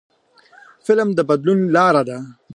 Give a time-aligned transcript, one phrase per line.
[0.85, 2.17] فلم د بدلون لاره ده